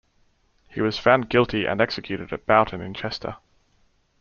[0.67, 3.35] He was found guilty and executed at Boughton in Chester.